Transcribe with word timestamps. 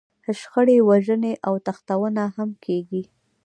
شخړې، 0.39 0.77
وژنې 0.89 1.33
او 1.47 1.53
تښتونه 1.65 2.23
هم 2.35 2.49
کېږي. 2.65 3.03